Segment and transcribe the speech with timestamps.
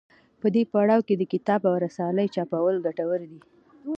[0.41, 3.39] په دې پړاو کې د کتاب او رسالې چاپول ګټور دي.